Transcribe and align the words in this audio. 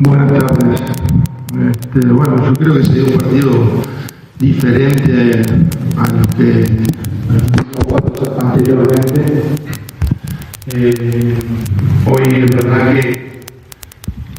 Buenas 0.00 0.28
tardes. 0.28 0.80
Este, 1.70 2.00
bueno, 2.08 2.44
yo 2.44 2.54
creo 2.54 2.74
que 2.74 2.82
sería 2.82 3.04
un 3.04 3.12
partido 3.12 3.50
diferente 4.40 5.42
a 5.96 6.12
lo 6.12 6.26
que 6.36 6.64
anteriormente. 8.40 9.42
Eh, 10.74 11.38
hoy 12.06 12.22
es 12.26 12.56
verdad 12.56 12.92
que, 12.94 13.40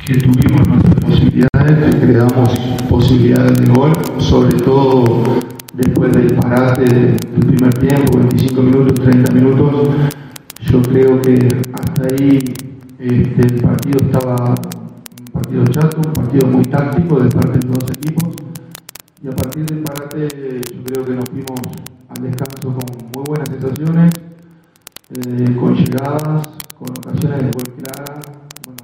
que 0.06 0.16
tuvimos 0.16 0.68
nuestras 0.68 0.96
posibilidades, 0.96 1.96
creamos 2.02 2.60
posibilidades 2.90 3.62
de 3.62 3.74
gol, 3.74 3.94
sobre 4.18 4.58
todo 4.58 5.24
después 5.74 6.12
del 6.12 6.34
parate 6.36 6.84
del 6.84 7.46
primer 7.48 7.74
tiempo, 7.76 8.18
25 8.18 8.62
minutos, 8.62 9.06
30 9.06 9.34
minutos. 9.34 9.90
Yo 10.70 10.82
creo 10.82 11.22
que 11.22 11.48
hasta 11.74 12.04
ahí 12.14 12.40
este, 13.00 13.42
el 13.42 13.62
partido 13.62 14.00
estaba 14.02 14.56
partido 15.36 15.66
chato, 15.66 15.98
un 15.98 16.14
partido 16.14 16.48
muy 16.48 16.64
táctico 16.64 17.20
de 17.20 17.30
parte 17.30 17.60
de 17.60 17.68
los 17.68 17.92
equipos. 17.92 18.36
Y 19.22 19.28
a 19.28 19.32
partir 19.32 19.66
del 19.66 19.80
parate 19.84 20.62
yo 20.74 20.84
creo 20.84 21.06
que 21.06 21.12
nos 21.14 21.30
fuimos 21.30 21.60
al 22.08 22.24
descanso 22.24 22.74
con 22.74 23.10
muy 23.14 23.24
buenas 23.28 23.50
sensaciones, 23.50 24.12
eh, 25.10 25.56
con 25.60 25.76
llegadas, 25.76 26.48
con 26.80 26.90
ocasiones 26.90 27.40
de 27.40 27.52
gol 27.52 27.74
claras, 27.78 28.26
bueno, 28.64 28.80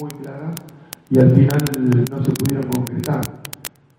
muy 0.00 0.10
claras, 0.22 0.54
y 1.10 1.18
al 1.20 1.30
final 1.30 2.04
no 2.10 2.24
se 2.24 2.32
pudieron 2.32 2.68
concretar. 2.68 3.20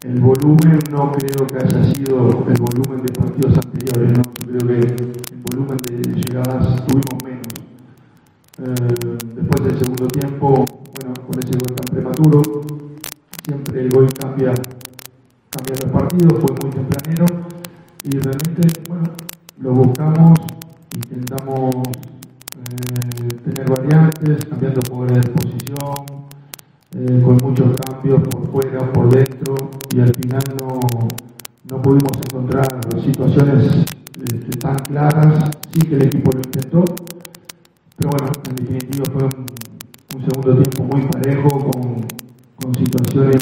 El 0.01 0.19
volumen 0.19 0.79
no 0.91 1.11
creo 1.11 1.47
que 1.47 1.57
haya 1.57 1.83
sido 1.93 2.29
el 2.47 2.61
volumen 2.61 3.05
de 3.05 3.13
partidos 3.13 3.57
anteriores, 3.57 4.17
¿no? 4.17 4.23
yo 4.51 4.57
creo 4.59 4.81
que 4.81 5.03
el 5.33 5.41
volumen 5.43 5.77
de 5.77 6.21
llegadas 6.21 6.85
tuvimos 6.85 7.23
menos. 7.23 7.47
Eh, 8.59 9.17
después 9.35 9.63
del 9.63 9.79
segundo 9.79 10.07
tiempo, 10.07 10.76
ese 11.39 11.57
gol 11.57 11.75
tan 11.75 11.95
prematuro, 11.95 12.41
siempre 13.45 13.81
el 13.81 13.89
gol 13.91 14.07
cambia, 14.13 14.53
los 15.67 15.91
partidos, 15.91 16.33
fue 16.39 16.55
muy 16.61 16.71
tempranero 16.71 17.25
y 18.03 18.19
realmente, 18.19 18.81
bueno, 18.87 19.09
lo 19.59 19.71
buscamos, 19.71 20.39
intentamos 20.95 21.75
eh, 22.55 23.35
tener 23.43 23.69
variantes, 23.69 24.45
cambiando 24.45 24.81
por 24.81 25.11
de 25.11 25.29
posición, 25.29 26.05
eh, 26.95 27.21
con 27.23 27.37
muchos 27.37 27.75
cambios 27.81 28.21
por 28.29 28.51
fuera, 28.51 28.91
por 28.93 29.09
dentro 29.09 29.69
y 29.93 29.99
al 29.99 30.13
final 30.15 30.41
no, 30.59 30.79
no 31.69 31.81
pudimos 31.81 32.11
encontrar 32.17 32.79
situaciones 33.03 33.85
este, 34.23 34.57
tan 34.59 34.75
claras, 34.77 35.51
sí 35.71 35.81
que 35.81 35.95
el 35.95 36.03
equipo 36.03 36.31
lo 36.31 36.39
intentó, 36.39 36.85
pero 37.97 38.09
bueno, 38.11 38.31
en 38.49 38.55
definitiva 38.55 39.05
fue 39.11 39.23
un, 39.23 39.66
segundo 40.09 40.61
tiempo 40.61 40.83
muy 40.83 41.05
parejo, 41.07 41.49
con, 41.49 42.07
situaciones 42.75 43.41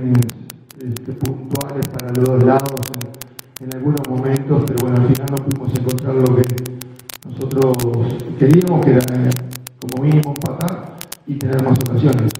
este, 0.79 1.11
puntuales 1.13 1.87
para 1.87 2.13
los 2.13 2.25
dos 2.25 2.43
lados 2.43 2.81
en, 3.59 3.75
algunos 3.75 4.01
momentos, 4.07 4.63
pero 4.67 4.79
bueno, 4.81 5.01
al 5.01 5.07
final 5.07 5.27
no 5.31 5.37
pudimos 5.37 5.79
encontrar 5.79 6.15
lo 6.15 6.35
que 6.35 6.43
nosotros 7.27 8.15
queríamos, 8.37 8.85
que 8.85 8.91
era 8.91 9.01
como 9.79 10.03
mínimo 10.03 10.33
empatar 10.35 10.95
y 11.25 11.35
tener 11.35 11.63
más 11.63 11.77
ocasiones. 11.79 12.31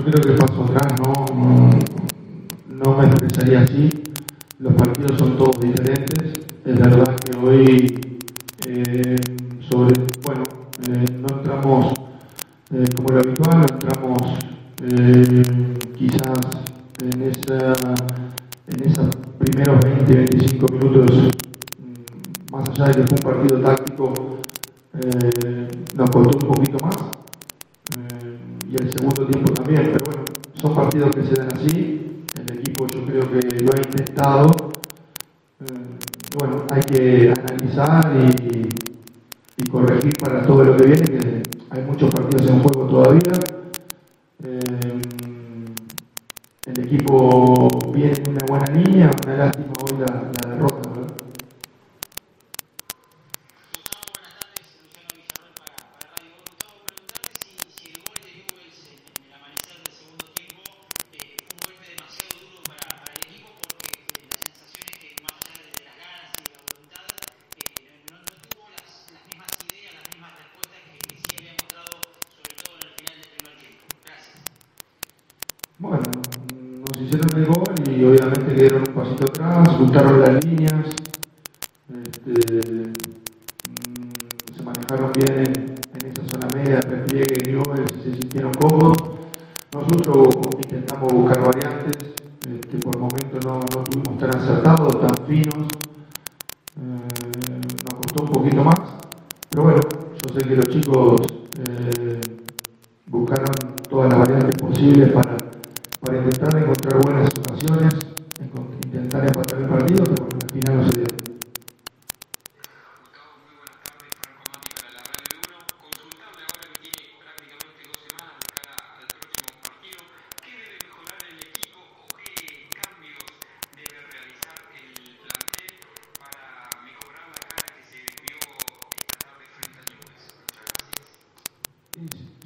Yo 0.00 0.06
creo 0.06 0.22
que 0.22 0.40
paso 0.40 0.64
atrás 0.64 0.94
no, 0.98 1.70
no, 2.68 2.96
me 2.96 3.06
expresaría 3.06 3.60
así. 3.60 3.90
Los 4.58 4.72
partidos 4.74 5.18
son 5.18 5.36
todos 5.36 5.60
diferentes. 5.60 6.40
Es 6.64 6.78
verdad 6.78 7.16
que 7.16 7.36
hoy, 7.36 8.00
eh, 8.66 9.16
sobre, 9.68 9.94
bueno, 10.24 10.44
eh, 10.88 11.04
no 11.20 11.36
entramos 11.36 11.92
eh, 12.72 12.84
como 12.94 13.08
lo 13.10 13.20
habitual, 13.20 13.66
entramos 13.70 14.18
quizás 15.98 16.40
en, 17.02 17.22
esa, 17.22 17.74
en 18.68 18.90
esos 18.90 19.08
primeros 19.38 19.80
20-25 19.80 20.72
minutos, 20.72 21.28
mm, 21.78 22.56
más 22.56 22.68
allá 22.70 22.86
de 22.86 22.92
que 22.94 23.06
fue 23.06 23.16
un 23.16 23.36
partido 23.36 23.60
táctico, 23.60 24.14
nos 25.94 26.10
costó 26.10 26.46
un 26.46 26.54
poquito 26.54 26.78
más 26.84 27.19
segundo 29.00 29.26
tiempo 29.26 29.52
también, 29.54 29.90
pero 29.92 30.04
bueno, 30.04 30.24
son 30.60 30.74
partidos 30.74 31.14
que 31.14 31.22
se 31.22 31.34
dan 31.34 31.48
así, 31.56 32.24
el 32.38 32.58
equipo 32.58 32.86
yo 32.88 33.04
creo 33.06 33.30
que 33.30 33.62
lo 33.62 33.72
ha 33.72 33.78
intentado, 33.78 34.46
eh, 35.60 36.36
bueno, 36.38 36.66
hay 36.70 36.82
que 36.82 37.32
analizar 37.32 38.12
y, 38.14 38.68
y, 39.56 39.68
corregir 39.70 40.12
para 40.20 40.42
todo 40.42 40.64
lo 40.64 40.76
que 40.76 40.84
viene, 40.84 41.04
que 41.04 41.42
hay 41.70 41.82
muchos 41.84 42.12
partidos 42.12 42.50
en 42.50 42.60
juego 42.60 42.86
todavía. 42.86 43.32
Eh, 44.42 45.02
el 46.66 46.84
equipo 46.84 47.68
viene 47.92 48.12
en 48.12 48.30
una 48.30 48.46
buena 48.46 48.66
línea, 48.72 49.10
una 49.24 49.36
lástima 49.36 49.72
hoy 49.82 49.98
la, 49.98 50.30
la 50.44 50.54
derrota. 50.54 50.69
Bueno, 75.80 76.02
nos 76.84 77.00
hicieron 77.00 77.38
el 77.38 77.46
gol 77.46 77.72
y 77.88 78.04
obviamente 78.04 78.52
dieron 78.52 78.82
un 78.86 78.94
pasito 78.94 79.24
atrás, 79.24 79.66
juntaron 79.78 80.20
las 80.20 80.44
líneas, 80.44 80.84
este, 82.04 82.92
mm, 83.66 84.54
se 84.54 84.62
manejaron 84.62 85.10
bien 85.14 85.38
en, 85.38 86.06
esa 86.06 86.28
zona 86.28 86.48
media, 86.54 86.82
repliegue 86.82 87.34
y 87.48 88.02
se 88.02 88.12
sintieron 88.12 88.52
cómodos. 88.52 88.98
Nosotros 89.72 90.28
intentamos 90.62 91.14
buscar 91.14 91.46
variantes, 91.46 91.96
este, 92.42 92.76
por 92.76 92.96
el 92.96 93.00
momento 93.00 93.38
no, 93.42 93.60
no 93.60 93.82
tuvimos 93.84 94.18
tan 94.18 94.36
acertados, 94.36 95.00
tan 95.00 95.26
finos, 95.26 95.66
eh, 96.76 97.60
nos 97.84 97.94
costó 97.94 98.24
un 98.24 98.28
poquito 98.28 98.64
más, 98.64 98.80
pero 99.48 99.62
bueno, 99.62 99.80
yo 99.80 100.34
sé 100.34 100.46
que 100.46 100.56
los 100.56 100.68
chicos 100.68 101.22
eh, 101.58 102.20
buscaron 103.06 103.54
todas 103.88 104.10
las 104.10 104.18
variantes 104.18 104.56
posibles 104.60 105.10
para 105.12 105.39
intentar 106.30 106.62
encontrar 106.62 107.02
buenas 107.02 107.28
ocasiones, 107.38 107.94
intentar 108.84 109.26
empatar 109.26 109.58
el 109.60 109.68
partido, 109.68 110.04
pero 110.04 110.28
al 110.40 110.50
final 110.50 110.76
no 110.76 110.92
se 110.92 110.98
dio. 110.98 111.06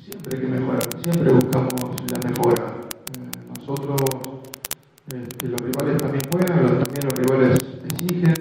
siempre 0.05 0.37
hay 0.37 0.41
que 0.41 0.49
mejorar, 0.49 1.03
siempre 1.03 1.33
buscamos 1.33 1.84
este, 5.07 5.49
los 5.49 5.61
rivales 5.61 5.99
también 5.99 6.23
juegan, 6.31 6.83
también 6.83 7.05
los 7.05 7.15
rivales 7.15 7.59
exigen, 7.91 8.35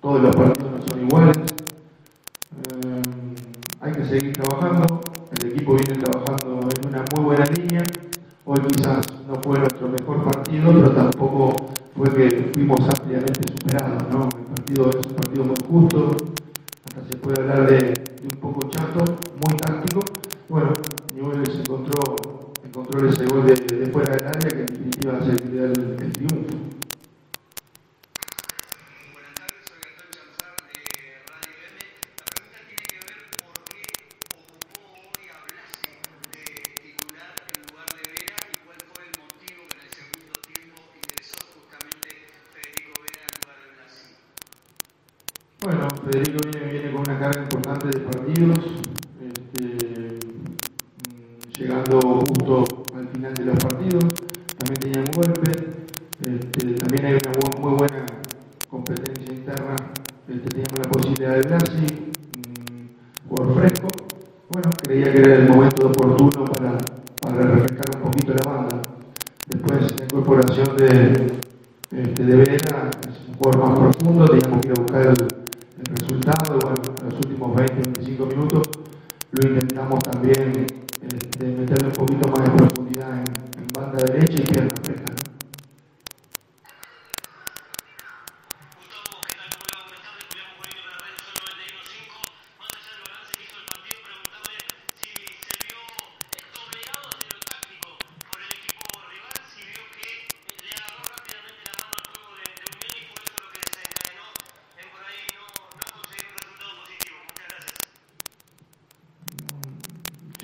todos 0.00 0.22
los 0.22 0.36
partidos 0.36 0.70
no 0.72 0.86
son 0.86 1.06
iguales. 1.06 1.36
Eh, 2.56 3.02
hay 3.80 3.92
que 3.92 4.04
seguir 4.04 4.32
trabajando, 4.32 5.00
el 5.38 5.48
equipo 5.48 5.76
viene 5.76 6.00
trabajando 6.02 6.68
en 6.68 6.88
una 6.88 7.04
muy 7.14 7.24
buena 7.24 7.44
línea. 7.46 7.82
Hoy 8.44 8.60
quizás 8.68 9.06
no 9.26 9.34
fue 9.42 9.58
nuestro 9.58 9.88
mejor 9.88 10.24
partido, 10.24 10.72
pero 10.72 10.90
tampoco 10.92 11.56
fue 11.96 12.08
que 12.14 12.50
fuimos 12.54 12.80
ampliamente 12.88 13.52
superados. 13.52 14.02
¿no? 14.10 14.28
El 14.38 14.46
partido 14.54 14.90
es 14.90 15.06
un 15.06 15.14
partido 15.14 15.44
muy 15.44 15.56
justo, 15.68 16.16
hasta 16.86 17.08
se 17.10 17.16
puede 17.16 17.42
hablar 17.42 17.68
de, 17.68 17.97
Controles 22.78 23.16
se 23.16 23.26
vuelve 23.26 23.54
de 23.56 23.90
fuera 23.90 24.12
del 24.14 24.26
área 24.28 24.48
que 24.50 24.62
definitiva 24.70 25.18
se 25.18 25.34
llevar 25.50 25.72
el 25.74 26.12
triunfo. 26.12 26.54
Buenas 29.10 29.34
tardes, 29.34 29.66
soy 29.66 29.82
Gastón 29.82 30.06
Chamzar 30.14 30.54
de 30.62 30.78
eh, 30.78 31.26
Radio 31.26 31.58
M. 31.58 31.74
La 31.74 32.24
pregunta 32.30 32.62
tiene 32.70 32.86
que 32.86 33.02
ver 33.02 33.18
por 33.34 33.58
qué 33.66 33.82
ocupó 34.30 35.10
hoy 35.10 35.26
a 35.26 35.42
Blase 35.42 35.90
de 36.30 36.54
titular 36.78 37.34
en 37.50 37.66
lugar 37.66 37.90
de 37.98 38.02
Vera 38.14 38.38
y 38.46 38.62
cuál 38.62 38.78
fue 38.94 39.10
el 39.10 39.14
motivo 39.26 39.66
que 39.66 39.74
en 39.74 39.82
el 39.82 39.90
segundo 39.98 40.38
tiempo 40.46 40.78
ingresó 41.02 41.38
justamente 41.50 42.30
Federico 42.54 42.94
Vera 43.02 43.26
para 43.42 43.58
lugar. 43.74 43.90
Bueno, 45.66 45.82
Federico 46.06 46.46
Vera 46.46 46.62
viene 46.62 46.94
con 46.94 47.02
una 47.02 47.18
carga 47.18 47.42
importante 47.42 47.90
de 47.90 48.06
partidos. 48.06 48.77
Posibilidad 60.98 61.36
de 61.36 61.42
mm, 63.30 63.54
fresco, 63.54 63.88
bueno, 64.50 64.70
creía 64.82 65.12
que 65.12 65.20
era 65.20 65.34
el 65.36 65.48
momento 65.48 65.86
oportuno 65.86 66.44
para, 66.44 66.76
para 67.20 67.42
refrescar 67.42 67.86
un 67.96 68.02
poquito 68.02 68.34
la 68.34 68.52
banda. 68.52 68.82
Después 69.46 69.96
la 69.98 70.04
incorporación 70.04 70.76
de, 70.76 71.38
este, 72.02 72.24
de 72.24 72.36
Vera, 72.36 72.90
es 73.08 73.28
un 73.28 73.34
jugador 73.34 73.68
más 73.68 73.78
profundo, 73.78 74.26
teníamos 74.26 74.60
que 74.60 74.68
ir 74.68 74.74
a 74.76 74.80
buscar 74.82 75.00
el, 75.02 75.28
el 75.78 75.86
resultado, 75.96 76.58
bueno, 76.58 76.82
en 77.00 77.08
los 77.08 77.14
últimos 77.14 77.56
20-25 77.56 78.26
minutos 78.28 78.62
lo 79.30 79.48
intentamos 79.48 80.00
también 80.00 80.66
este, 81.02 81.46
meterle 81.46 81.86
un 81.88 81.92
poquito 81.92 82.28
más 82.28 82.44
de 82.44 82.50
profundidad 82.50 83.10
en, 83.12 83.62
en 83.62 83.68
banda 83.72 83.98
derecha 84.04 84.42
y 84.42 84.46
pierna 84.46 84.74
fresca. 84.82 85.08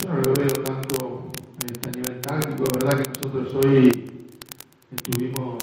Yo 0.04 0.10
no 0.10 0.16
lo 0.16 0.34
veo 0.34 0.52
tanto 0.62 1.32
es 2.25 2.73
verdad 2.73 3.03
que 3.03 3.11
nosotros 3.11 3.55
hoy 3.62 4.11
estuvimos 4.97 5.59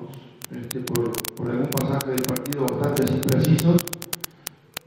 este, 0.51 0.79
por, 0.81 1.11
algún 1.49 1.67
pasaje 1.67 2.11
del 2.11 2.21
partido 2.21 2.65
bastante 2.67 3.13
imprecisos, 3.13 3.81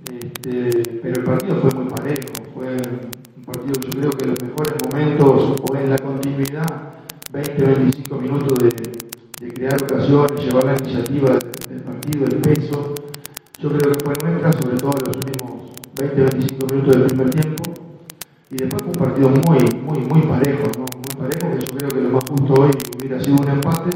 este, 0.09 1.01
pero 1.03 1.21
el 1.21 1.25
partido 1.25 1.61
fue 1.63 1.71
muy 1.75 1.91
parejo, 1.91 2.33
fue 2.55 2.77
un 3.37 3.45
partido 3.45 3.75
yo 3.81 3.91
creo 3.91 4.11
que 4.11 4.27
los 4.27 4.43
mejores 4.43 4.75
momentos 4.85 5.61
o 5.69 5.77
en 5.77 5.91
la 5.91 5.99
continuidad, 5.99 6.95
20-25 7.33 8.21
minutos 8.21 8.59
de, 8.59 9.05
crear 9.53 9.83
ocasiones, 9.83 10.45
llevar 10.45 10.65
la 10.65 10.77
iniciativa 10.77 11.31
del, 11.31 11.53
del 11.69 11.81
partido, 11.81 12.25
el 12.25 12.37
peso, 12.37 12.95
yo 13.61 13.69
creo 13.69 13.93
que 13.93 14.05
fue 14.05 14.15
nuestra, 14.23 14.53
sobre 14.53 14.77
todo 14.77 14.93
en 14.99 15.05
los 15.07 15.17
últimos 15.17 15.51
20-25 15.97 16.73
minutos 16.73 16.95
del 16.95 17.07
primer 17.07 17.31
tiempo. 17.31 17.63
Y 18.51 18.57
después 18.57 18.83
fue 18.83 18.93
un 18.93 18.99
partido 18.99 19.31
muy, 19.31 19.59
muy, 19.83 19.99
muy 20.07 20.23
parejo, 20.23 20.69
¿no? 20.79 20.94
Yo 21.65 21.79
creo 21.79 21.89
que 21.89 22.01
lo 22.03 22.11
más 22.11 22.25
justo 22.29 22.55
hoy 22.55 22.71
hubiera 22.99 23.25
sido 23.25 23.37
un 23.37 23.49
empate. 23.49 23.91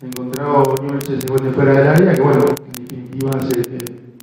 Encontrado 0.00 0.74
Newell's 0.80 1.08
ese 1.10 1.26
gol 1.26 1.42
de 1.44 1.50
fuera 1.50 1.72
del 1.72 1.88
área, 1.88 2.14
que 2.14 2.22
bueno, 2.22 2.44
en 2.48 2.84
definitiva 2.84 3.30
es 3.40 3.52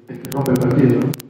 el 0.07 0.21
que 0.21 0.31
rompe 0.31 0.51
el 0.51 0.59
partido, 0.59 0.99
¿no? 0.99 1.24